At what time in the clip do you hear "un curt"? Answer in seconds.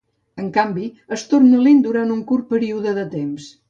2.19-2.53